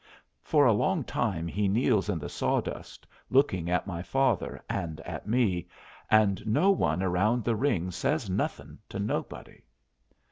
For 0.41 0.65
a 0.65 0.73
long 0.73 1.03
time 1.03 1.47
he 1.47 1.67
kneels 1.67 2.09
in 2.09 2.17
the 2.17 2.27
sawdust, 2.27 3.05
looking 3.29 3.69
at 3.69 3.85
my 3.85 4.01
father 4.01 4.59
and 4.67 4.99
at 5.01 5.27
me, 5.27 5.67
and 6.09 6.43
no 6.47 6.71
one 6.71 7.03
around 7.03 7.43
the 7.43 7.55
ring 7.55 7.91
says 7.91 8.27
nothing 8.27 8.79
to 8.89 8.97
nobody. 8.97 9.61